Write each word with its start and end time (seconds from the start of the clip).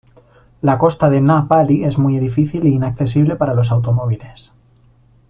La 0.63 0.79
costa 0.79 1.11
de 1.11 1.21
Na 1.21 1.47
Pali 1.47 1.83
es 1.83 1.99
muy 1.99 2.17
difícil 2.17 2.63
y 2.63 2.69
es 2.69 2.73
inaccesible 2.73 3.35
para 3.35 3.53
los 3.53 3.69
automóviles. 3.71 4.51